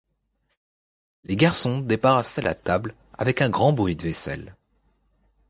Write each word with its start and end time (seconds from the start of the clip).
Les 1.25 1.35
garçons 1.35 1.77
débarrassaient 1.79 2.41
la 2.41 2.55
table 2.55 2.95
avec 3.19 3.39
un 3.39 3.51
grand 3.51 3.71
bruit 3.71 3.95
de 3.95 4.01
vaisselle. 4.01 4.55